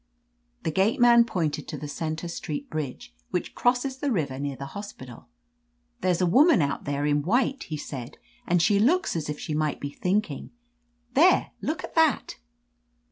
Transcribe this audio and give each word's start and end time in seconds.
"The 0.63 0.71
gate 0.71 0.99
man 0.99 1.25
pointed 1.25 1.67
to 1.67 1.77
the 1.77 1.87
Center 1.87 2.27
Street 2.27 2.71
bridge, 2.71 3.13
which 3.29 3.53
crosses 3.53 3.97
the 3.97 4.11
river 4.11 4.39
near 4.39 4.55
the 4.55 4.65
hos 4.73 4.91
pital. 4.93 5.27
There's 5.99 6.21
a 6.21 6.25
woman 6.25 6.59
out 6.59 6.85
there 6.85 7.05
in 7.05 7.21
white,' 7.21 7.65
he 7.65 7.77
said, 7.77 8.17
'and 8.47 8.63
she 8.63 8.79
looks 8.79 9.15
as 9.15 9.29
if 9.29 9.37
she 9.39 9.53
might 9.53 9.79
be 9.79 9.91
thinking— 9.91 10.49
there, 11.13 11.51
look 11.61 11.83
at 11.83 11.93
that!' 11.93 12.37